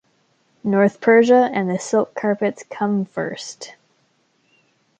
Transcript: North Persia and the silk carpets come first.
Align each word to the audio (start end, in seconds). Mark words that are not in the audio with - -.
North 0.63 0.99
Persia 0.99 1.51
and 1.53 1.69
the 1.69 1.77
silk 1.77 2.15
carpets 2.15 2.63
come 2.71 3.05
first. 3.05 3.75